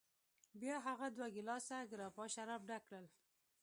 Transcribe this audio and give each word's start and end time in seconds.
بیا 0.59 0.75
هغه 0.87 1.07
دوه 1.15 1.27
ګیلاسه 1.35 1.77
ګراپا 1.91 2.25
شراب 2.33 2.61
ډک 2.69 2.83
کړل. 2.89 3.05